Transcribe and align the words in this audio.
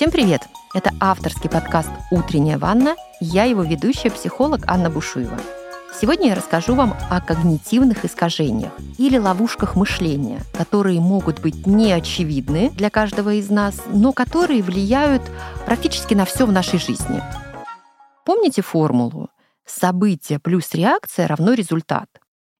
Всем 0.00 0.10
привет! 0.10 0.48
Это 0.72 0.92
авторский 0.98 1.50
подкаст 1.50 1.90
«Утренняя 2.10 2.56
ванна». 2.56 2.96
Я 3.20 3.44
его 3.44 3.62
ведущая, 3.62 4.10
психолог 4.10 4.62
Анна 4.66 4.88
Бушуева. 4.88 5.38
Сегодня 6.00 6.28
я 6.28 6.34
расскажу 6.34 6.74
вам 6.74 6.96
о 7.10 7.20
когнитивных 7.20 8.06
искажениях 8.06 8.72
или 8.96 9.18
ловушках 9.18 9.76
мышления, 9.76 10.40
которые 10.54 11.00
могут 11.00 11.40
быть 11.40 11.66
неочевидны 11.66 12.70
для 12.70 12.88
каждого 12.88 13.34
из 13.34 13.50
нас, 13.50 13.78
но 13.88 14.14
которые 14.14 14.62
влияют 14.62 15.20
практически 15.66 16.14
на 16.14 16.24
все 16.24 16.46
в 16.46 16.50
нашей 16.50 16.78
жизни. 16.78 17.22
Помните 18.24 18.62
формулу 18.62 19.28
«событие 19.66 20.38
плюс 20.38 20.72
реакция 20.72 21.26
равно 21.28 21.52
результат»? 21.52 22.08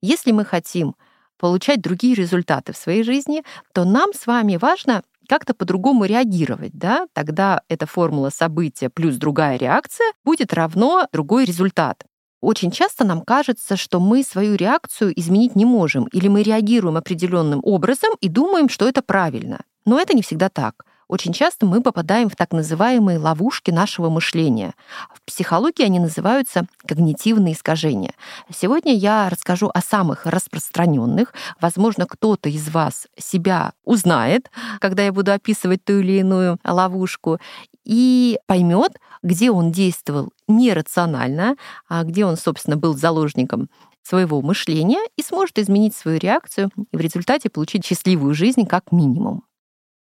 Если 0.02 0.32
мы 0.32 0.44
хотим 0.44 0.94
получать 1.38 1.80
другие 1.80 2.14
результаты 2.14 2.74
в 2.74 2.76
своей 2.76 3.02
жизни, 3.02 3.44
то 3.72 3.86
нам 3.86 4.12
с 4.12 4.26
вами 4.26 4.56
важно 4.56 5.02
как-то 5.30 5.54
по-другому 5.54 6.06
реагировать, 6.06 6.72
да, 6.74 7.06
тогда 7.12 7.62
эта 7.68 7.86
формула 7.86 8.30
события 8.30 8.90
плюс 8.90 9.14
другая 9.14 9.56
реакция 9.56 10.12
будет 10.24 10.52
равно 10.52 11.06
другой 11.12 11.44
результат. 11.44 12.02
Очень 12.40 12.72
часто 12.72 13.04
нам 13.04 13.20
кажется, 13.20 13.76
что 13.76 14.00
мы 14.00 14.24
свою 14.24 14.56
реакцию 14.56 15.12
изменить 15.16 15.54
не 15.54 15.64
можем, 15.64 16.06
или 16.06 16.26
мы 16.26 16.42
реагируем 16.42 16.96
определенным 16.96 17.60
образом 17.62 18.10
и 18.20 18.28
думаем, 18.28 18.68
что 18.68 18.88
это 18.88 19.02
правильно. 19.02 19.60
Но 19.84 20.00
это 20.00 20.14
не 20.14 20.22
всегда 20.22 20.48
так 20.48 20.84
очень 21.10 21.32
часто 21.32 21.66
мы 21.66 21.82
попадаем 21.82 22.28
в 22.28 22.36
так 22.36 22.52
называемые 22.52 23.18
ловушки 23.18 23.72
нашего 23.72 24.08
мышления. 24.10 24.74
В 25.12 25.20
психологии 25.22 25.84
они 25.84 25.98
называются 25.98 26.66
когнитивные 26.86 27.54
искажения. 27.54 28.14
Сегодня 28.48 28.94
я 28.94 29.28
расскажу 29.28 29.70
о 29.74 29.80
самых 29.80 30.24
распространенных. 30.24 31.34
Возможно, 31.60 32.06
кто-то 32.06 32.48
из 32.48 32.68
вас 32.68 33.08
себя 33.18 33.72
узнает, 33.84 34.50
когда 34.78 35.02
я 35.02 35.12
буду 35.12 35.32
описывать 35.32 35.84
ту 35.84 35.98
или 35.98 36.20
иную 36.20 36.58
ловушку, 36.64 37.38
и 37.84 38.38
поймет, 38.46 38.92
где 39.24 39.50
он 39.50 39.72
действовал 39.72 40.30
нерационально, 40.46 41.56
а 41.88 42.04
где 42.04 42.24
он, 42.24 42.36
собственно, 42.36 42.76
был 42.76 42.96
заложником 42.96 43.68
своего 44.02 44.40
мышления 44.42 45.02
и 45.16 45.22
сможет 45.22 45.58
изменить 45.58 45.96
свою 45.96 46.18
реакцию 46.18 46.70
и 46.92 46.96
в 46.96 47.00
результате 47.00 47.50
получить 47.50 47.84
счастливую 47.84 48.34
жизнь 48.34 48.64
как 48.64 48.92
минимум. 48.92 49.42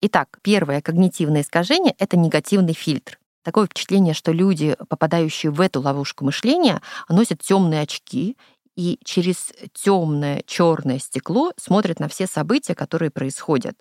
Итак, 0.01 0.39
первое 0.43 0.81
когнитивное 0.81 1.43
искажение— 1.43 1.95
это 1.99 2.17
негативный 2.17 2.75
фильтр. 2.75 3.19
Такое 3.43 3.67
впечатление, 3.67 4.15
что 4.15 4.33
люди, 4.33 4.77
попадающие 4.89 5.53
в 5.53 5.61
эту 5.61 5.81
ловушку 5.81 6.25
мышления, 6.25 6.81
носят 7.09 7.41
темные 7.43 7.83
очки 7.83 8.37
и 8.77 8.99
через 9.05 9.53
темное 9.73 10.43
черное 10.47 10.99
стекло 10.99 11.53
смотрят 11.57 12.01
на 12.01 12.09
все 12.09 12.27
события, 12.27 12.75
которые 12.75 13.11
происходят. 13.11 13.77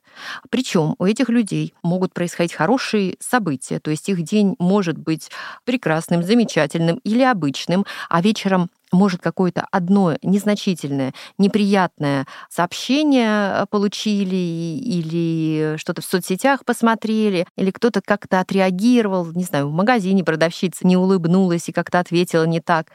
Причем 0.50 0.96
у 1.00 1.06
этих 1.06 1.30
людей 1.30 1.74
могут 1.82 2.14
происходить 2.14 2.54
хорошие 2.54 3.16
события, 3.20 3.80
то 3.80 3.90
есть 3.90 4.08
их 4.10 4.22
день 4.22 4.56
может 4.60 4.98
быть 4.98 5.32
прекрасным, 5.64 6.24
замечательным 6.24 6.98
или 7.04 7.24
обычным, 7.24 7.86
а 8.10 8.22
вечером 8.22 8.70
может 8.94 9.22
какое-то 9.22 9.68
одно 9.72 10.16
незначительное, 10.22 11.14
неприятное 11.38 12.26
сообщение 12.50 13.66
получили 13.70 14.36
или 14.36 15.76
что-то 15.78 16.02
в 16.02 16.06
соцсетях 16.06 16.64
посмотрели, 16.66 17.46
или 17.58 17.72
кто-то 17.72 18.02
как-то 18.02 18.40
отреагировал, 18.40 19.32
не 19.34 19.44
знаю, 19.44 19.70
в 19.70 19.74
магазине 19.74 20.24
продавщица 20.24 20.88
не 20.88 20.96
улыбнулась 20.96 21.68
и 21.70 21.74
как-то 21.74 22.00
ответила 22.00 22.46
не 22.46 22.62
так. 22.62 22.88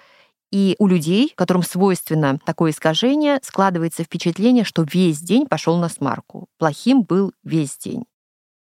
И 0.50 0.76
у 0.78 0.86
людей, 0.86 1.32
которым 1.36 1.62
свойственно 1.62 2.38
такое 2.46 2.70
искажение, 2.70 3.38
складывается 3.42 4.02
впечатление, 4.02 4.64
что 4.64 4.86
весь 4.90 5.20
день 5.20 5.46
пошел 5.46 5.76
на 5.76 5.90
смарку. 5.90 6.46
Плохим 6.58 7.02
был 7.02 7.32
весь 7.44 7.76
день. 7.76 8.04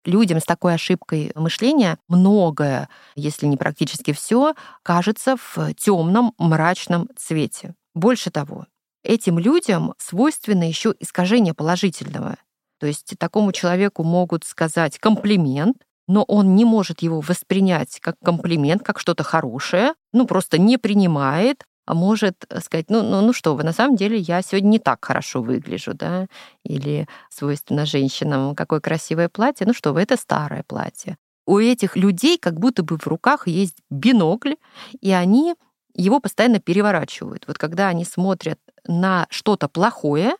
Людям 0.05 0.39
с 0.39 0.45
такой 0.45 0.73
ошибкой 0.73 1.31
мышления 1.35 1.97
многое, 2.07 2.89
если 3.15 3.45
не 3.45 3.57
практически 3.57 4.13
все, 4.13 4.55
кажется 4.83 5.35
в 5.37 5.73
темном, 5.75 6.33
мрачном 6.39 7.07
цвете. 7.15 7.75
Больше 7.93 8.31
того, 8.31 8.65
этим 9.03 9.37
людям 9.37 9.93
свойственно 9.97 10.67
еще 10.67 10.95
искажение 10.99 11.53
положительного. 11.53 12.37
То 12.79 12.87
есть 12.87 13.13
такому 13.19 13.51
человеку 13.51 14.03
могут 14.03 14.43
сказать 14.43 14.97
комплимент, 14.97 15.77
но 16.07 16.23
он 16.23 16.55
не 16.55 16.65
может 16.65 17.01
его 17.01 17.21
воспринять 17.21 17.99
как 17.99 18.15
комплимент, 18.23 18.83
как 18.83 18.99
что-то 18.99 19.23
хорошее, 19.23 19.93
ну 20.13 20.25
просто 20.25 20.57
не 20.57 20.77
принимает, 20.77 21.63
может 21.87 22.45
сказать, 22.63 22.89
ну, 22.89 23.01
ну, 23.03 23.21
ну 23.21 23.33
что 23.33 23.55
вы, 23.55 23.63
на 23.63 23.73
самом 23.73 23.95
деле 23.95 24.17
я 24.17 24.41
сегодня 24.41 24.67
не 24.67 24.79
так 24.79 25.03
хорошо 25.03 25.41
выгляжу, 25.41 25.93
да, 25.93 26.27
или 26.63 27.07
свойственно 27.29 27.85
женщинам, 27.85 28.55
какое 28.55 28.79
красивое 28.79 29.29
платье, 29.29 29.67
ну 29.67 29.73
что 29.73 29.93
вы, 29.93 30.01
это 30.01 30.17
старое 30.17 30.63
платье. 30.63 31.17
У 31.45 31.57
этих 31.57 31.95
людей 31.95 32.37
как 32.37 32.59
будто 32.59 32.83
бы 32.83 32.97
в 32.97 33.07
руках 33.07 33.47
есть 33.47 33.77
бинокль, 33.89 34.53
и 35.01 35.11
они 35.11 35.55
его 35.93 36.19
постоянно 36.19 36.59
переворачивают. 36.59 37.45
Вот 37.47 37.57
когда 37.57 37.89
они 37.89 38.05
смотрят 38.05 38.59
на 38.85 39.27
что-то 39.29 39.67
плохое, 39.67 40.35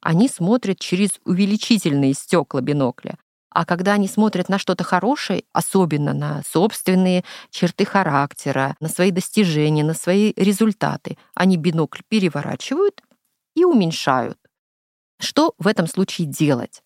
они 0.00 0.28
смотрят 0.28 0.78
через 0.78 1.20
увеличительные 1.24 2.14
стекла 2.14 2.60
бинокля. 2.60 3.16
А 3.56 3.64
когда 3.64 3.94
они 3.94 4.06
смотрят 4.06 4.50
на 4.50 4.58
что-то 4.58 4.84
хорошее, 4.84 5.44
особенно 5.54 6.12
на 6.12 6.42
собственные 6.42 7.24
черты 7.48 7.86
характера, 7.86 8.76
на 8.80 8.88
свои 8.90 9.10
достижения, 9.10 9.82
на 9.82 9.94
свои 9.94 10.34
результаты, 10.36 11.16
они 11.34 11.56
бинокль 11.56 12.02
переворачивают 12.06 13.00
и 13.54 13.64
уменьшают. 13.64 14.36
Что 15.18 15.54
в 15.58 15.68
этом 15.68 15.86
случае 15.86 16.26
делать? 16.26 16.82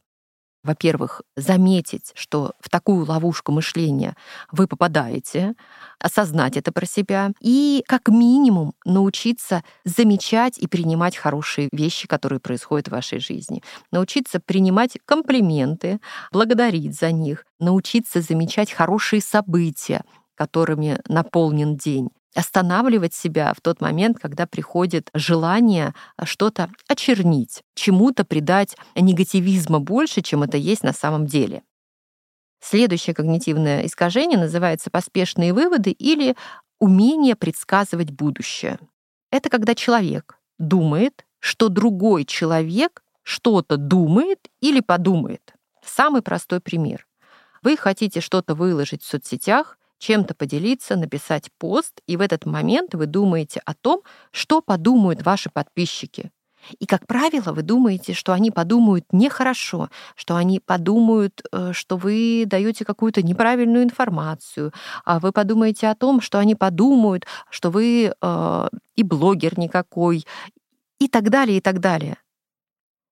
Во-первых, 0.62 1.22
заметить, 1.36 2.12
что 2.14 2.52
в 2.60 2.68
такую 2.68 3.06
ловушку 3.06 3.50
мышления 3.52 4.14
вы 4.52 4.66
попадаете, 4.66 5.54
осознать 5.98 6.56
это 6.56 6.72
про 6.72 6.86
себя 6.86 7.32
и 7.40 7.82
как 7.86 8.08
минимум 8.08 8.74
научиться 8.84 9.64
замечать 9.84 10.58
и 10.58 10.66
принимать 10.66 11.16
хорошие 11.16 11.68
вещи, 11.72 12.06
которые 12.06 12.40
происходят 12.40 12.88
в 12.88 12.92
вашей 12.92 13.20
жизни. 13.20 13.62
Научиться 13.90 14.40
принимать 14.40 14.98
комплименты, 15.06 16.00
благодарить 16.32 16.98
за 16.98 17.10
них, 17.10 17.46
научиться 17.58 18.20
замечать 18.20 18.70
хорошие 18.70 19.22
события, 19.22 20.04
которыми 20.34 21.00
наполнен 21.08 21.76
день 21.76 22.10
останавливать 22.34 23.14
себя 23.14 23.52
в 23.54 23.60
тот 23.60 23.80
момент, 23.80 24.18
когда 24.18 24.46
приходит 24.46 25.10
желание 25.14 25.94
что-то 26.24 26.70
очернить, 26.88 27.62
чему-то 27.74 28.24
придать 28.24 28.76
негативизма 28.94 29.80
больше, 29.80 30.22
чем 30.22 30.42
это 30.42 30.56
есть 30.56 30.82
на 30.82 30.92
самом 30.92 31.26
деле. 31.26 31.62
Следующее 32.62 33.14
когнитивное 33.14 33.86
искажение 33.86 34.38
называется 34.38 34.90
поспешные 34.90 35.52
выводы 35.52 35.90
или 35.90 36.36
умение 36.78 37.34
предсказывать 37.34 38.10
будущее. 38.10 38.78
Это 39.30 39.48
когда 39.48 39.74
человек 39.74 40.38
думает, 40.58 41.24
что 41.38 41.68
другой 41.68 42.24
человек 42.24 43.02
что-то 43.22 43.76
думает 43.76 44.48
или 44.60 44.80
подумает. 44.80 45.54
Самый 45.84 46.22
простой 46.22 46.60
пример. 46.60 47.06
Вы 47.62 47.76
хотите 47.76 48.20
что-то 48.20 48.54
выложить 48.54 49.02
в 49.02 49.06
соцсетях, 49.06 49.78
чем-то 50.00 50.34
поделиться, 50.34 50.96
написать 50.96 51.50
пост, 51.58 52.00
и 52.08 52.16
в 52.16 52.20
этот 52.20 52.46
момент 52.46 52.94
вы 52.94 53.06
думаете 53.06 53.60
о 53.64 53.74
том, 53.74 54.02
что 54.32 54.60
подумают 54.60 55.22
ваши 55.22 55.50
подписчики. 55.50 56.32
И, 56.78 56.86
как 56.86 57.06
правило, 57.06 57.52
вы 57.52 57.62
думаете, 57.62 58.12
что 58.12 58.32
они 58.32 58.50
подумают 58.50 59.06
нехорошо, 59.12 59.88
что 60.14 60.36
они 60.36 60.60
подумают, 60.60 61.42
э, 61.52 61.72
что 61.72 61.96
вы 61.96 62.44
даете 62.46 62.84
какую-то 62.84 63.22
неправильную 63.22 63.84
информацию, 63.84 64.72
а 65.04 65.20
вы 65.20 65.32
подумаете 65.32 65.88
о 65.88 65.94
том, 65.94 66.20
что 66.20 66.38
они 66.38 66.54
подумают, 66.54 67.26
что 67.50 67.70
вы 67.70 68.12
э, 68.12 68.68
и 68.96 69.02
блогер 69.02 69.58
никакой, 69.58 70.26
и 70.98 71.08
так 71.08 71.30
далее, 71.30 71.58
и 71.58 71.60
так 71.60 71.80
далее. 71.80 72.18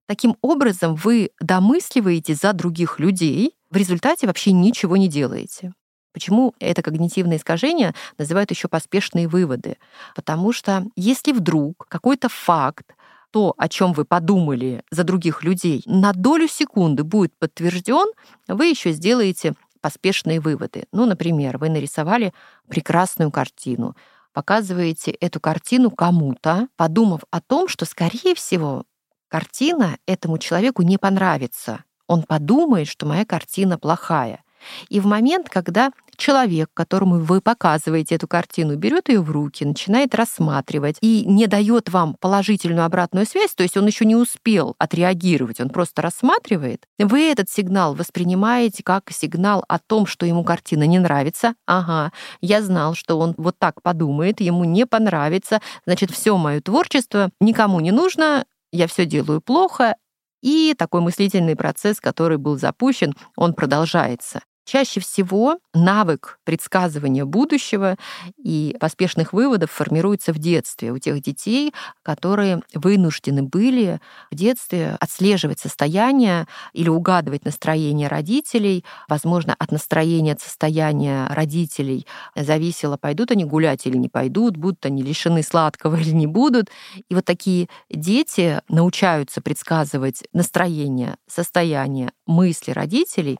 Таким 0.07 0.35
образом, 0.41 0.95
вы 0.95 1.31
домысливаете 1.39 2.35
за 2.35 2.53
других 2.53 2.99
людей, 2.99 3.55
в 3.69 3.75
результате 3.75 4.25
вообще 4.25 4.51
ничего 4.51 4.97
не 4.97 5.07
делаете. 5.07 5.73
Почему 6.13 6.53
это 6.59 6.81
когнитивное 6.81 7.37
искажение 7.37 7.93
называют 8.17 8.51
еще 8.51 8.67
поспешные 8.67 9.27
выводы? 9.27 9.77
Потому 10.15 10.51
что 10.51 10.85
если 10.95 11.31
вдруг 11.31 11.85
какой-то 11.87 12.29
факт, 12.29 12.95
то, 13.31 13.53
о 13.57 13.69
чем 13.69 13.93
вы 13.93 14.05
подумали 14.05 14.83
за 14.89 15.03
других 15.03 15.43
людей, 15.43 15.83
на 15.85 16.13
долю 16.13 16.47
секунды 16.47 17.03
будет 17.03 17.37
подтвержден, 17.37 18.11
вы 18.47 18.65
еще 18.67 18.91
сделаете 18.91 19.53
поспешные 19.81 20.39
выводы. 20.39 20.85
Ну, 20.91 21.05
например, 21.05 21.57
вы 21.57 21.69
нарисовали 21.69 22.33
прекрасную 22.67 23.31
картину, 23.31 23.95
показываете 24.33 25.11
эту 25.11 25.39
картину 25.39 25.91
кому-то, 25.91 26.67
подумав 26.75 27.21
о 27.31 27.41
том, 27.41 27.67
что, 27.67 27.85
скорее 27.85 28.35
всего, 28.35 28.85
картина 29.27 29.97
этому 30.05 30.37
человеку 30.37 30.81
не 30.81 30.97
понравится. 30.97 31.83
Он 32.07 32.23
подумает, 32.23 32.87
что 32.87 33.05
моя 33.05 33.25
картина 33.25 33.77
плохая. 33.77 34.43
И 34.89 34.99
в 34.99 35.05
момент, 35.05 35.49
когда 35.49 35.91
человек, 36.17 36.69
которому 36.73 37.19
вы 37.19 37.41
показываете 37.41 38.15
эту 38.15 38.27
картину, 38.27 38.75
берет 38.75 39.09
ее 39.09 39.21
в 39.21 39.31
руки, 39.31 39.63
начинает 39.63 40.13
рассматривать 40.13 40.97
и 41.01 41.23
не 41.25 41.47
дает 41.47 41.89
вам 41.89 42.15
положительную 42.19 42.85
обратную 42.85 43.25
связь, 43.25 43.55
то 43.55 43.63
есть 43.63 43.77
он 43.77 43.87
еще 43.87 44.05
не 44.05 44.15
успел 44.15 44.75
отреагировать, 44.77 45.59
он 45.61 45.69
просто 45.69 46.01
рассматривает, 46.01 46.85
вы 46.99 47.31
этот 47.31 47.49
сигнал 47.49 47.95
воспринимаете 47.95 48.83
как 48.83 49.09
сигнал 49.11 49.63
о 49.67 49.79
том, 49.79 50.05
что 50.05 50.25
ему 50.25 50.43
картина 50.43 50.83
не 50.83 50.99
нравится. 50.99 51.55
Ага, 51.65 52.11
я 52.41 52.61
знал, 52.61 52.93
что 52.95 53.17
он 53.17 53.33
вот 53.37 53.55
так 53.57 53.81
подумает, 53.81 54.41
ему 54.41 54.65
не 54.65 54.85
понравится, 54.85 55.61
значит, 55.85 56.11
все 56.11 56.37
мое 56.37 56.61
творчество 56.61 57.29
никому 57.39 57.79
не 57.79 57.91
нужно, 57.91 58.45
я 58.71 58.87
все 58.87 59.05
делаю 59.05 59.41
плохо, 59.41 59.95
и 60.41 60.73
такой 60.77 61.01
мыслительный 61.01 61.55
процесс, 61.55 61.99
который 61.99 62.37
был 62.37 62.57
запущен, 62.57 63.13
он 63.35 63.53
продолжается. 63.53 64.41
Чаще 64.69 64.99
всего 64.99 65.57
навык 65.73 66.37
предсказывания 66.43 67.25
будущего 67.25 67.97
и 68.37 68.77
поспешных 68.79 69.33
выводов 69.33 69.71
формируется 69.71 70.31
в 70.31 70.37
детстве 70.37 70.91
у 70.91 70.99
тех 70.99 71.19
детей, 71.23 71.73
которые 72.03 72.61
вынуждены 72.75 73.41
были 73.41 73.99
в 74.29 74.35
детстве 74.35 74.95
отслеживать 74.99 75.59
состояние 75.59 76.45
или 76.73 76.87
угадывать 76.87 77.45
настроение 77.45 78.09
родителей. 78.09 78.85
Возможно, 79.07 79.55
от 79.57 79.71
настроения, 79.71 80.33
от 80.33 80.41
состояния 80.41 81.25
родителей 81.31 82.05
зависело, 82.35 82.95
пойдут 82.95 83.31
они 83.31 83.45
гулять 83.45 83.87
или 83.87 83.97
не 83.97 84.07
пойдут, 84.07 84.55
будут 84.55 84.85
они 84.85 85.01
лишены 85.01 85.41
сладкого 85.41 85.95
или 85.99 86.11
не 86.11 86.27
будут. 86.27 86.69
И 87.09 87.15
вот 87.15 87.25
такие 87.25 87.69
дети 87.89 88.61
научаются 88.69 89.41
предсказывать 89.41 90.25
настроение, 90.31 91.17
состояние, 91.27 92.11
мысли 92.27 92.69
родителей 92.69 93.39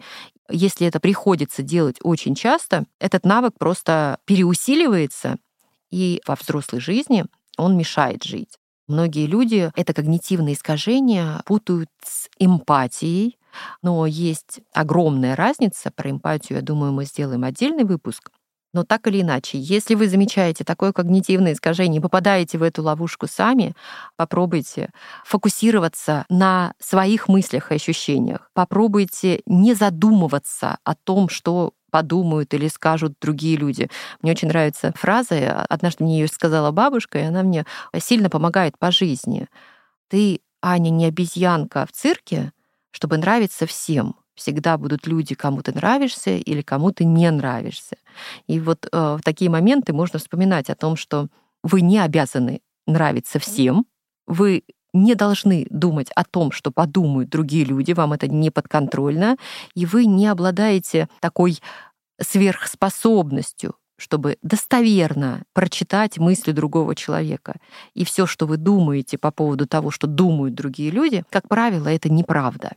если 0.50 0.88
это 0.88 1.00
приходится 1.00 1.64
делать 1.64 1.98
очень 2.04 2.36
часто, 2.36 2.86
этот 3.00 3.26
навык 3.26 3.54
просто 3.58 4.20
переусиливается, 4.26 5.38
и 5.92 6.22
во 6.28 6.36
взрослой 6.36 6.80
жизни 6.80 7.26
он 7.58 7.78
мешает 7.78 8.24
жить. 8.24 8.58
Многие 8.88 9.28
люди 9.28 9.72
это 9.76 9.94
когнитивные 9.94 10.56
искажения 10.56 11.42
путают 11.46 11.90
с 12.04 12.28
эмпатией, 12.40 13.38
но 13.82 14.06
есть 14.06 14.62
огромная 14.74 15.36
разница. 15.36 15.92
Про 15.92 16.12
эмпатию, 16.12 16.58
я 16.58 16.64
думаю, 16.64 16.92
мы 16.92 17.06
сделаем 17.06 17.44
отдельный 17.44 17.84
выпуск. 17.84 18.32
Но 18.74 18.84
так 18.84 19.08
или 19.08 19.22
иначе, 19.22 19.58
если 19.58 19.96
вы 19.96 20.08
замечаете 20.08 20.64
такое 20.64 20.94
когнитивное 20.94 21.54
искажение, 21.54 22.02
попадаете 22.02 22.58
в 22.60 22.64
эту 22.64 22.84
ловушку 22.84 23.28
сами, 23.28 23.76
попробуйте 24.16 24.92
фокусироваться 25.26 26.26
на 26.30 26.74
своих 26.80 27.28
мыслях 27.28 27.72
и 27.72 27.76
ощущениях. 27.76 28.52
Попробуйте 28.54 29.42
не 29.48 29.74
задумываться 29.74 30.78
о 30.84 30.94
том, 30.94 31.30
что 31.30 31.74
подумают 31.90 32.54
или 32.54 32.68
скажут 32.68 33.14
другие 33.20 33.58
люди. 33.58 33.90
Мне 34.22 34.32
очень 34.34 34.50
нравится 34.50 34.94
фраза, 34.96 35.66
однажды 35.68 36.04
мне 36.04 36.20
ее 36.20 36.28
сказала 36.28 36.70
бабушка, 36.70 37.18
и 37.18 37.24
она 37.24 37.42
мне 37.42 37.66
сильно 37.98 38.30
помогает 38.30 38.78
по 38.78 38.92
жизни. 38.92 39.48
Ты, 40.10 40.42
Аня, 40.62 40.90
не 40.90 41.06
обезьянка 41.06 41.88
в 41.88 41.92
цирке, 41.92 42.52
чтобы 42.92 43.18
нравиться 43.18 43.66
всем 43.66 44.16
всегда 44.40 44.78
будут 44.78 45.06
люди, 45.06 45.36
кому 45.36 45.62
ты 45.62 45.72
нравишься 45.74 46.32
или 46.32 46.62
кому 46.62 46.92
ты 46.92 47.06
не 47.06 47.30
нравишься. 47.30 47.98
И 48.48 48.60
вот 48.60 48.88
э, 48.92 49.18
в 49.20 49.22
такие 49.24 49.52
моменты 49.52 49.94
можно 49.94 50.18
вспоминать 50.18 50.70
о 50.70 50.76
том, 50.76 50.96
что 50.96 51.28
вы 51.64 51.82
не 51.82 52.00
обязаны 52.00 52.62
нравиться 52.88 53.38
всем, 53.38 53.86
вы 54.26 54.64
не 54.94 55.14
должны 55.16 55.68
думать 55.70 56.10
о 56.16 56.24
том, 56.24 56.52
что 56.52 56.72
подумают 56.72 57.30
другие 57.30 57.66
люди, 57.66 57.92
вам 57.92 58.14
это 58.14 58.28
не 58.28 58.50
подконтрольно, 58.50 59.38
и 59.76 59.86
вы 59.86 60.06
не 60.06 60.28
обладаете 60.28 61.10
такой 61.20 61.60
сверхспособностью, 62.20 63.76
чтобы 63.98 64.38
достоверно 64.42 65.44
прочитать 65.54 66.18
мысли 66.18 66.52
другого 66.52 66.96
человека. 66.96 67.58
И 67.94 68.06
все, 68.06 68.26
что 68.26 68.48
вы 68.48 68.58
думаете 68.58 69.18
по 69.18 69.32
поводу 69.32 69.68
того, 69.68 69.92
что 69.92 70.08
думают 70.08 70.56
другие 70.56 70.90
люди, 70.90 71.24
как 71.30 71.48
правило, 71.48 71.88
это 71.88 72.10
неправда. 72.10 72.72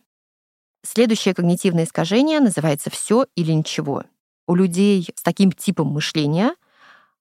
Следующее 0.85 1.35
когнитивное 1.35 1.85
искажение 1.85 2.41
называется 2.41 2.91
все 2.91 3.27
или 3.37 3.53
ничего. 3.53 4.05
У 4.47 4.55
людей 4.55 5.09
с 5.15 5.23
таким 5.23 5.53
типом 5.53 5.89
мышления 5.89 6.55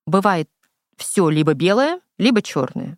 бывает 0.07 0.49
все 0.97 1.29
либо 1.29 1.53
белое, 1.53 2.01
либо 2.17 2.41
черное. 2.41 2.97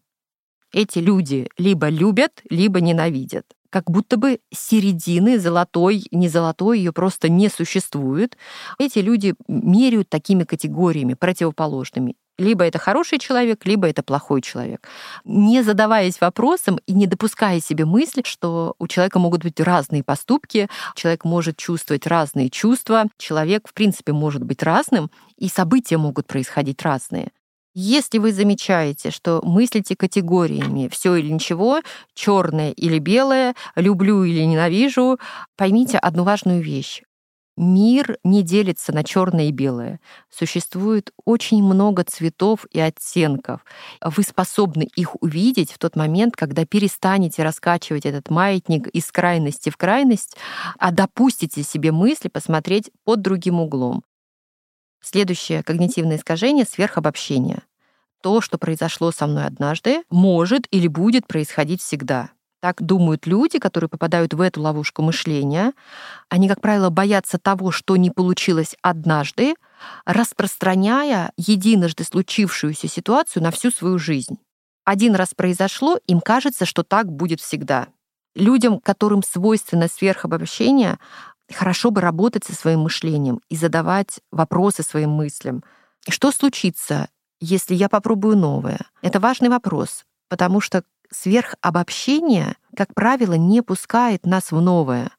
Эти 0.72 1.00
люди 1.00 1.50
либо 1.58 1.90
любят, 1.90 2.42
либо 2.50 2.82
ненавидят. 2.82 3.46
Как 3.70 3.90
будто 3.90 4.18
бы 4.18 4.40
середины 4.52 5.40
золотой, 5.40 6.06
не 6.12 6.30
золотой, 6.30 6.78
ее 6.78 6.94
просто 6.94 7.28
не 7.28 7.50
существует. 7.50 8.38
Эти 8.78 9.00
люди 9.00 9.36
меряют 9.48 10.10
такими 10.10 10.44
категориями 10.44 11.16
противоположными. 11.16 12.16
Либо 12.40 12.66
это 12.66 12.80
хороший 12.80 13.20
человек, 13.20 13.66
либо 13.66 13.88
это 13.88 14.02
плохой 14.02 14.42
человек. 14.42 14.88
Не 15.24 15.62
задаваясь 15.62 16.20
вопросом 16.20 16.80
и 16.88 16.94
не 16.94 17.06
допуская 17.06 17.60
себе 17.60 17.86
мысли, 17.86 18.24
что 18.26 18.76
у 18.80 18.88
человека 18.88 19.20
могут 19.20 19.44
быть 19.44 19.60
разные 19.60 20.04
поступки, 20.04 20.68
человек 20.96 21.26
может 21.26 21.58
чувствовать 21.58 22.08
разные 22.08 22.50
чувства, 22.50 23.06
человек, 23.18 23.68
в 23.68 23.74
принципе, 23.74 24.14
может 24.14 24.44
быть 24.44 24.64
разным, 24.64 25.12
и 25.38 25.48
события 25.48 25.98
могут 25.98 26.26
происходить 26.26 26.82
разные. 26.82 27.32
Если 27.76 28.20
вы 28.20 28.32
замечаете, 28.32 29.10
что 29.10 29.42
мыслите 29.44 29.96
категориями 29.96 30.90
все 30.92 31.16
или 31.16 31.30
ничего, 31.30 31.82
черное 32.14 32.72
или 32.72 33.00
белое, 33.00 33.56
люблю 33.76 34.24
или 34.24 34.42
ненавижу, 34.42 35.20
поймите 35.56 35.98
одну 35.98 36.24
важную 36.24 36.62
вещь. 36.62 37.02
Мир 37.56 38.18
не 38.24 38.42
делится 38.42 38.92
на 38.94 39.04
черное 39.04 39.46
и 39.46 39.52
белое. 39.52 40.00
Существует 40.32 41.12
очень 41.24 41.64
много 41.64 42.04
цветов 42.04 42.66
и 42.72 42.80
оттенков. 42.80 43.64
Вы 44.02 44.24
способны 44.24 44.90
их 44.96 45.22
увидеть 45.22 45.72
в 45.72 45.78
тот 45.78 45.96
момент, 45.96 46.36
когда 46.36 46.66
перестанете 46.66 47.44
раскачивать 47.44 48.08
этот 48.08 48.32
маятник 48.32 48.88
из 48.88 49.12
крайности 49.12 49.70
в 49.70 49.78
крайность, 49.78 50.36
а 50.80 50.92
допустите 50.92 51.62
себе 51.62 51.92
мысли 51.92 52.28
посмотреть 52.28 52.90
под 53.04 53.22
другим 53.22 53.60
углом. 53.60 54.04
Следующее 55.00 55.62
когнитивное 55.62 56.18
искажение— 56.18 56.66
сверхобобщение. 56.70 57.62
То, 58.24 58.42
что 58.42 58.58
произошло 58.58 59.12
со 59.12 59.28
мной 59.28 59.46
однажды, 59.46 60.02
может 60.10 60.66
или 60.72 60.88
будет 60.88 61.28
происходить 61.28 61.82
всегда. 61.82 62.32
Так 62.64 62.82
думают 62.82 63.28
люди, 63.28 63.60
которые 63.60 63.90
попадают 63.90 64.34
в 64.34 64.40
эту 64.40 64.62
ловушку 64.62 65.02
мышления. 65.02 65.74
Они, 66.30 66.48
как 66.48 66.62
правило, 66.62 66.90
боятся 66.90 67.38
того, 67.38 67.72
что 67.72 67.98
не 67.98 68.10
получилось 68.10 68.78
однажды, 68.82 69.56
распространяя 70.06 71.34
единожды 71.36 72.06
случившуюся 72.06 72.88
ситуацию 72.88 73.44
на 73.44 73.52
всю 73.52 73.70
свою 73.70 74.00
жизнь. 74.00 74.38
Один 74.86 75.14
раз 75.14 75.34
произошло, 75.36 76.00
им 76.08 76.22
кажется, 76.22 76.66
что 76.66 76.84
так 76.84 77.12
будет 77.12 77.42
всегда. 77.42 77.90
Людям, 78.34 78.80
которым 78.80 79.24
свойственно 79.24 79.90
сверхобобщение, 79.90 81.00
хорошо 81.54 81.92
бы 81.92 82.00
работать 82.00 82.46
со 82.46 82.56
своим 82.56 82.84
мышлением 82.84 83.42
и 83.50 83.58
задавать 83.58 84.22
вопросы 84.32 84.84
своим 84.84 85.10
мыслям. 85.10 85.66
Что 86.08 86.32
случится, 86.32 87.10
если 87.42 87.76
я 87.76 87.90
попробую 87.90 88.38
новое? 88.38 88.80
Это 89.02 89.20
важный 89.20 89.50
вопрос, 89.50 90.06
потому 90.30 90.62
что 90.62 90.86
сверхобобщение, 91.14 92.56
как 92.76 92.94
правило, 92.94 93.34
не 93.34 93.62
пускает 93.62 94.26
нас 94.26 94.52
в 94.52 94.60
новое 94.60 95.12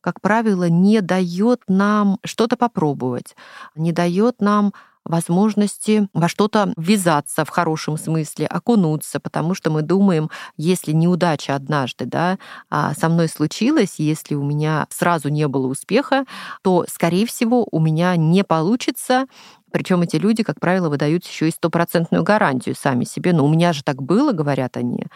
как 0.00 0.20
правило, 0.20 0.68
не 0.68 1.00
дает 1.00 1.62
нам 1.68 2.18
что-то 2.24 2.56
попробовать, 2.56 3.36
не 3.74 3.92
дает 3.92 4.40
нам 4.40 4.72
возможности 5.04 6.08
во 6.14 6.28
что-то 6.28 6.72
ввязаться 6.76 7.44
в 7.44 7.48
хорошем 7.48 7.96
смысле, 7.96 8.46
окунуться, 8.46 9.20
потому 9.20 9.54
что 9.54 9.70
мы 9.70 9.82
думаем, 9.82 10.30
если 10.56 10.92
неудача 10.92 11.54
однажды 11.54 12.06
да, 12.06 12.38
а 12.70 12.94
со 12.94 13.08
мной 13.08 13.28
случилась, 13.28 13.96
если 13.98 14.34
у 14.34 14.42
меня 14.42 14.86
сразу 14.90 15.28
не 15.28 15.48
было 15.48 15.66
успеха, 15.66 16.24
то, 16.62 16.84
скорее 16.88 17.26
всего, 17.26 17.66
у 17.70 17.80
меня 17.80 18.16
не 18.16 18.44
получится 18.44 19.26
причем 19.72 20.02
эти 20.02 20.16
люди, 20.16 20.42
как 20.42 20.60
правило, 20.60 20.90
выдают 20.90 21.24
еще 21.26 21.48
и 21.48 21.50
стопроцентную 21.50 22.22
гарантию 22.22 22.74
сами 22.76 23.04
себе. 23.04 23.32
Но 23.32 23.46
у 23.46 23.48
меня 23.48 23.72
же 23.72 23.82
так 23.82 24.02
было, 24.02 24.32
говорят 24.32 24.76
они, 24.76 25.06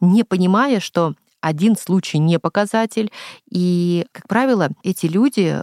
не 0.00 0.24
понимая, 0.24 0.80
что 0.80 1.12
один 1.40 1.76
случай 1.76 2.18
не 2.18 2.38
показатель. 2.38 3.12
И, 3.50 4.06
как 4.12 4.26
правило, 4.26 4.70
эти 4.82 5.06
люди 5.06 5.62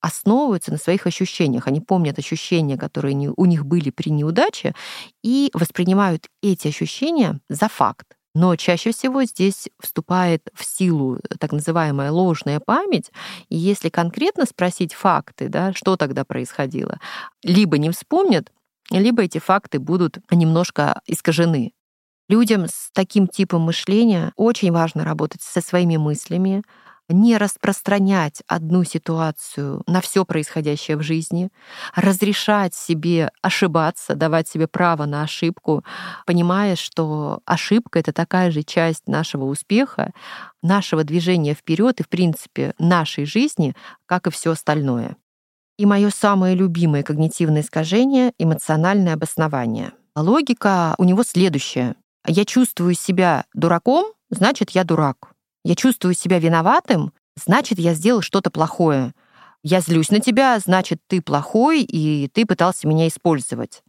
основываются 0.00 0.70
на 0.70 0.78
своих 0.78 1.06
ощущениях. 1.06 1.66
Они 1.66 1.80
помнят 1.80 2.18
ощущения, 2.18 2.76
которые 2.76 3.32
у 3.36 3.44
них 3.44 3.66
были 3.66 3.90
при 3.90 4.10
неудаче, 4.10 4.74
и 5.22 5.50
воспринимают 5.52 6.26
эти 6.42 6.68
ощущения 6.68 7.40
за 7.48 7.68
факт. 7.68 8.06
Но 8.34 8.54
чаще 8.56 8.92
всего 8.92 9.24
здесь 9.24 9.70
вступает 9.80 10.42
в 10.52 10.62
силу 10.62 11.18
так 11.40 11.52
называемая 11.52 12.10
ложная 12.10 12.60
память. 12.60 13.10
И 13.48 13.56
если 13.56 13.88
конкретно 13.88 14.44
спросить 14.44 14.92
факты, 14.92 15.48
да, 15.48 15.72
что 15.72 15.96
тогда 15.96 16.22
происходило, 16.24 17.00
либо 17.42 17.78
не 17.78 17.90
вспомнят, 17.90 18.52
либо 18.90 19.22
эти 19.22 19.38
факты 19.38 19.78
будут 19.78 20.18
немножко 20.30 21.00
искажены. 21.06 21.72
Людям 22.28 22.66
с 22.66 22.90
таким 22.92 23.26
типом 23.26 23.62
мышления 23.62 24.32
очень 24.36 24.70
важно 24.70 25.04
работать 25.04 25.40
со 25.40 25.62
своими 25.62 25.96
мыслями, 25.96 26.62
не 27.08 27.36
распространять 27.36 28.42
одну 28.46 28.84
ситуацию 28.84 29.82
на 29.86 30.00
все 30.00 30.24
происходящее 30.24 30.96
в 30.96 31.02
жизни, 31.02 31.50
разрешать 31.94 32.74
себе 32.74 33.30
ошибаться, 33.42 34.14
давать 34.14 34.48
себе 34.48 34.66
право 34.66 35.06
на 35.06 35.22
ошибку, 35.22 35.84
понимая, 36.26 36.76
что 36.76 37.40
ошибка— 37.44 37.98
это 38.00 38.12
такая 38.12 38.50
же 38.50 38.62
часть 38.62 39.06
нашего 39.06 39.44
успеха, 39.44 40.12
нашего 40.62 41.04
движения 41.04 41.54
вперед 41.54 42.00
и, 42.00 42.02
в 42.02 42.08
принципе, 42.08 42.74
нашей 42.78 43.24
жизни, 43.24 43.74
как 44.06 44.26
и 44.26 44.30
все 44.30 44.52
остальное. 44.52 45.16
И 45.78 45.86
мое 45.86 46.10
самое 46.10 46.56
любимое 46.56 47.02
когнитивное 47.02 47.60
искажение— 47.60 48.32
эмоциональное 48.38 49.14
обоснование. 49.14 49.92
Логика 50.16 50.94
у 50.98 51.04
него 51.04 51.22
следующая. 51.22 51.96
Я 52.26 52.44
чувствую 52.44 52.94
себя 52.94 53.44
дураком, 53.52 54.06
значит, 54.30 54.70
я 54.70 54.82
дурак 54.82 55.35
я 55.66 55.74
чувствую 55.74 56.14
себя 56.14 56.38
виноватым, 56.38 57.12
значит, 57.34 57.80
я 57.80 57.92
сделал 57.92 58.22
что-то 58.22 58.50
плохое. 58.50 59.12
Я 59.64 59.80
злюсь 59.80 60.10
на 60.10 60.20
тебя, 60.20 60.60
значит, 60.60 61.00
ты 61.08 61.20
плохой, 61.20 61.82
и 61.82 62.28
ты 62.28 62.46
пытался 62.46 62.86
меня 62.86 63.08
использовать. 63.08 63.82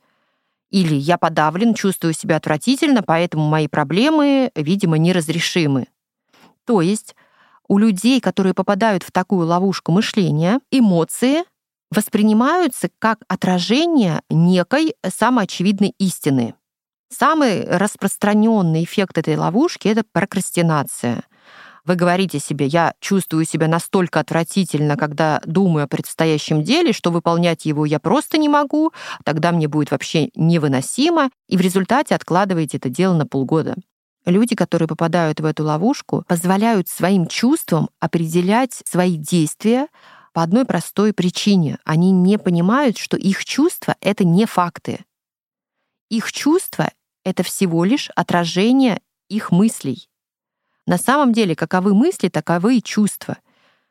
Или 0.71 0.95
я 0.95 1.19
подавлен, 1.19 1.75
чувствую 1.75 2.15
себя 2.15 2.37
отвратительно, 2.37 3.03
поэтому 3.03 3.47
мои 3.47 3.67
проблемы, 3.67 4.49
видимо, 4.55 4.97
неразрешимы. 4.97 5.85
То 6.65 6.81
есть 6.81 7.15
у 7.67 7.77
людей, 7.77 8.21
которые 8.21 8.55
попадают 8.55 9.03
в 9.03 9.11
такую 9.11 9.45
ловушку 9.45 9.91
мышления, 9.91 10.59
эмоции 10.71 11.43
воспринимаются 11.91 12.89
как 12.97 13.19
отражение 13.27 14.23
некой 14.31 14.95
самоочевидной 15.07 15.93
истины. 15.99 16.55
Самый 17.09 17.65
распространенный 17.65 18.83
эффект 18.83 19.19
этой 19.19 19.37
ловушки— 19.37 19.87
это 19.89 20.03
прокрастинация— 20.11 21.23
вы 21.87 21.95
говорите 21.95 22.37
себе, 22.39 22.65
я 22.65 22.93
чувствую 22.99 23.45
себя 23.45 23.69
настолько 23.69 24.19
отвратительно, 24.19 24.97
когда 24.97 25.41
думаю 25.45 25.85
о 25.85 25.87
предстоящем 25.87 26.61
деле, 26.61 26.91
что 26.91 27.11
выполнять 27.11 27.65
его 27.65 27.85
я 27.85 27.99
просто 27.99 28.37
не 28.37 28.49
могу, 28.49 28.91
тогда 29.23 29.53
мне 29.53 29.69
будет 29.69 29.91
вообще 29.91 30.29
невыносимо, 30.35 31.29
и 31.47 31.55
в 31.55 31.61
результате 31.61 32.13
откладываете 32.13 32.75
это 32.75 32.89
дело 32.89 33.15
на 33.15 33.25
полгода. 33.25 33.75
Люди, 34.25 34.53
которые 34.53 34.89
попадают 34.89 35.39
в 35.39 35.45
эту 35.45 35.63
ловушку, 35.63 36.25
позволяют 36.27 36.89
своим 36.89 37.25
чувствам 37.25 37.89
определять 38.01 38.81
свои 38.85 39.15
действия 39.15 39.87
по 40.33 40.43
одной 40.43 40.65
простой 40.65 41.13
причине. 41.13 41.77
Они 41.85 42.11
не 42.11 42.37
понимают, 42.37 42.97
что 42.97 43.15
их 43.15 43.45
чувства— 43.45 43.95
это 44.01 44.25
не 44.25 44.45
факты. 44.45 45.05
Их 46.09 46.33
чувства— 46.33 46.91
это 47.23 47.43
всего 47.43 47.85
лишь 47.85 48.09
отражение 48.15 48.99
их 49.29 49.51
мыслей. 49.51 50.09
На 50.87 50.97
самом 50.97 51.33
деле, 51.33 51.53
каковы 51.53 51.93
мысли, 51.93 52.29
таковы 52.29 52.77
и 52.77 52.83
чувства. 52.83 53.37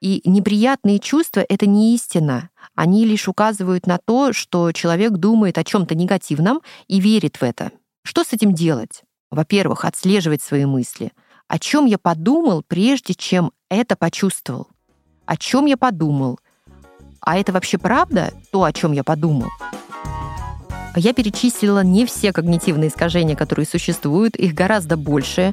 И 0.01 0.23
неприятные 0.25 0.99
чувства— 0.99 1.45
это 1.49 1.67
не 1.67 1.95
истина. 1.95 2.49
Они 2.75 3.05
лишь 3.05 3.29
указывают 3.29 3.87
на 3.87 3.99
то, 3.99 4.33
что 4.33 4.73
человек 4.73 5.13
думает 5.13 5.59
о 5.59 5.65
чем 5.65 5.87
то 5.87 5.95
негативном 5.95 6.63
и 6.89 6.99
верит 6.99 7.37
в 7.37 7.43
это. 7.43 7.71
Что 8.03 8.25
с 8.25 8.33
этим 8.33 8.55
делать? 8.55 9.03
Во-первых, 9.31 9.85
отслеживать 9.85 10.41
свои 10.43 10.65
мысли. 10.65 11.13
О 11.49 11.59
чем 11.59 11.85
я 11.85 11.99
подумал, 11.99 12.65
прежде 12.67 13.15
чем 13.15 13.53
это 13.69 13.95
почувствовал? 13.95 14.69
О 15.27 15.37
чем 15.37 15.67
я 15.67 15.77
подумал? 15.77 16.41
А 17.21 17.37
это 17.37 17.53
вообще 17.53 17.77
правда, 17.77 18.33
то, 18.53 18.65
о 18.65 18.73
чем 18.73 18.93
я 18.93 19.05
подумал? 19.05 19.49
Я 20.95 21.13
перечислила 21.13 21.85
не 21.85 22.07
все 22.07 22.33
когнитивные 22.33 22.89
искажения, 22.89 23.37
которые 23.37 23.67
существуют, 23.67 24.35
их 24.37 24.55
гораздо 24.55 24.97
больше. 24.97 25.53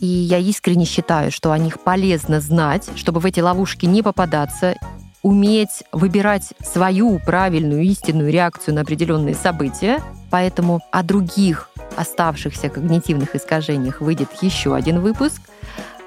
И 0.00 0.06
я 0.06 0.38
искренне 0.38 0.84
считаю, 0.84 1.32
что 1.32 1.52
о 1.52 1.58
них 1.58 1.80
полезно 1.80 2.40
знать, 2.40 2.88
чтобы 2.96 3.20
в 3.20 3.26
эти 3.26 3.40
ловушки 3.40 3.86
не 3.86 4.02
попадаться, 4.02 4.76
уметь 5.22 5.82
выбирать 5.92 6.52
свою 6.62 7.18
правильную 7.18 7.82
истинную 7.82 8.30
реакцию 8.30 8.74
на 8.74 8.82
определенные 8.82 9.34
события. 9.34 10.00
Поэтому 10.30 10.80
о 10.92 11.02
других 11.02 11.70
оставшихся 11.96 12.68
когнитивных 12.68 13.34
искажениях 13.34 14.00
выйдет 14.00 14.28
еще 14.42 14.74
один 14.74 15.00
выпуск. 15.00 15.40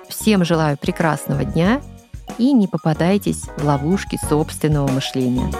Всем 0.07 0.45
желаю 0.45 0.77
прекрасного 0.77 1.43
дня 1.43 1.81
и 2.37 2.53
не 2.53 2.67
попадайтесь 2.67 3.43
в 3.57 3.65
ловушки 3.65 4.19
собственного 4.29 4.87
мышления. 4.87 5.51